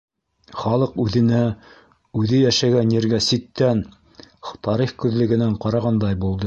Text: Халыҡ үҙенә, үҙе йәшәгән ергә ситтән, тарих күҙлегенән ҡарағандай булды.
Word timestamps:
Халыҡ 0.61 0.95
үҙенә, 1.03 1.41
үҙе 2.21 2.39
йәшәгән 2.47 2.97
ергә 2.97 3.23
ситтән, 3.29 3.85
тарих 4.69 4.97
күҙлегенән 5.05 5.57
ҡарағандай 5.67 6.23
булды. 6.25 6.39